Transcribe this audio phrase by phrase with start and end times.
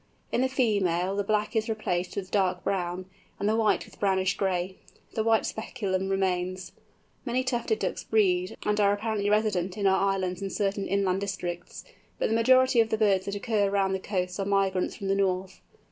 [0.31, 3.05] In the female, the black is replaced by dark brown,
[3.39, 4.77] and the white with brownish gray:
[5.13, 6.71] the white speculum remains.
[7.23, 11.85] Many Tufted Ducks breed, and are apparently resident in our islands in certain inland districts;
[12.17, 15.13] but the majority of the birds that occur round the coasts are migrants from the
[15.13, 15.61] north.